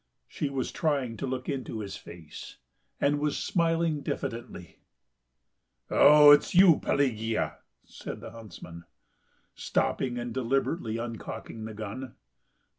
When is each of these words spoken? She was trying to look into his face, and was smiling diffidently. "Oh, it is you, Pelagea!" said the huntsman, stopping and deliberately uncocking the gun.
She 0.27 0.49
was 0.49 0.71
trying 0.71 1.15
to 1.17 1.27
look 1.27 1.47
into 1.47 1.79
his 1.81 1.95
face, 1.95 2.57
and 2.99 3.19
was 3.19 3.37
smiling 3.37 4.01
diffidently. 4.01 4.79
"Oh, 5.91 6.31
it 6.31 6.41
is 6.41 6.55
you, 6.55 6.79
Pelagea!" 6.79 7.59
said 7.85 8.19
the 8.19 8.31
huntsman, 8.31 8.85
stopping 9.53 10.17
and 10.17 10.33
deliberately 10.33 10.97
uncocking 10.97 11.65
the 11.65 11.75
gun. 11.75 12.15